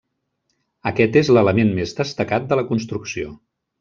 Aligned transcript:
Aquest 0.91 1.19
és 1.21 1.29
l'element 1.37 1.71
més 1.81 1.93
destacat 1.99 2.49
de 2.53 2.59
la 2.61 2.65
construcció. 2.73 3.37